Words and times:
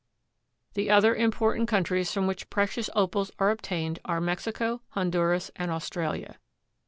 The 0.73 0.89
other 0.89 1.13
important 1.13 1.67
countries 1.67 2.11
from 2.11 2.25
which 2.25 2.49
precious 2.49 2.89
Opals 2.95 3.29
are 3.37 3.51
obtained 3.51 3.99
are 4.03 4.19
Mexico, 4.19 4.81
Honduras 4.95 5.51
and 5.55 5.69
Australia. 5.69 6.39